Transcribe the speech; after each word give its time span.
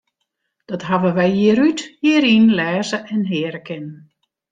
Dat 0.69 0.85
hawwe 0.87 1.11
wy 1.17 1.29
jier 1.37 1.59
út, 1.67 1.81
jier 2.05 2.25
yn 2.35 2.47
lêze 2.57 2.97
en 3.13 3.23
hearre 3.31 3.61
kinnen. 3.67 3.99